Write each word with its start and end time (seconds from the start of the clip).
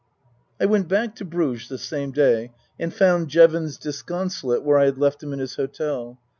I 0.59 0.65
went 0.65 0.87
back 0.87 1.13
to 1.17 1.25
Bruges 1.25 1.69
the 1.69 1.77
same 1.77 2.09
day 2.09 2.53
and 2.79 2.91
found 2.91 3.27
Jevons 3.27 3.77
disconsolate 3.77 4.63
where 4.63 4.79
I 4.79 4.85
had 4.85 4.97
left 4.97 5.21
him 5.21 5.31
in 5.31 5.37
his 5.37 5.57
hotel. 5.57 6.17